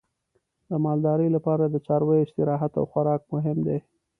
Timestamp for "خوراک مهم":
2.91-3.57